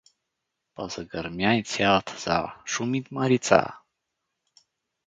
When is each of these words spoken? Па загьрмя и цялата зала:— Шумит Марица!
Па 0.79 0.87
загьрмя 0.95 1.51
и 1.59 1.63
цялата 1.73 2.17
зала:— 2.25 2.51
Шумит 2.77 3.11
Марица! 3.21 3.61